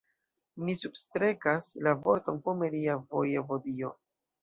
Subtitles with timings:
[0.63, 3.97] Mi substrekas la vorton "pomeria vojevodio".